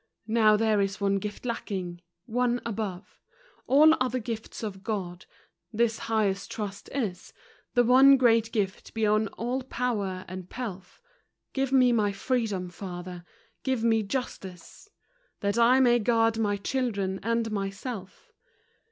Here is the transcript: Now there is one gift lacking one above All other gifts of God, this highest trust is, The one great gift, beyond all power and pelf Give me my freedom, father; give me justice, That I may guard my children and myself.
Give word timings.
Now 0.25 0.57
there 0.57 0.81
is 0.81 0.99
one 0.99 1.19
gift 1.19 1.45
lacking 1.45 2.01
one 2.25 2.59
above 2.65 3.21
All 3.67 3.93
other 4.01 4.17
gifts 4.17 4.63
of 4.63 4.83
God, 4.83 5.27
this 5.71 5.99
highest 6.09 6.49
trust 6.49 6.89
is, 6.91 7.33
The 7.75 7.83
one 7.83 8.17
great 8.17 8.51
gift, 8.51 8.95
beyond 8.95 9.27
all 9.37 9.61
power 9.61 10.25
and 10.27 10.49
pelf 10.49 11.03
Give 11.53 11.71
me 11.71 11.91
my 11.91 12.11
freedom, 12.11 12.69
father; 12.71 13.23
give 13.61 13.83
me 13.83 14.01
justice, 14.01 14.89
That 15.41 15.59
I 15.59 15.79
may 15.79 15.99
guard 15.99 16.39
my 16.39 16.57
children 16.57 17.19
and 17.21 17.51
myself. 17.51 18.31